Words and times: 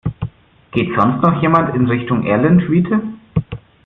Geht 0.71 0.89
sonst 0.97 1.21
noch 1.21 1.43
jemand 1.43 1.75
in 1.75 1.85
Richtung 1.85 2.25
Erlentwiete? 2.25 3.01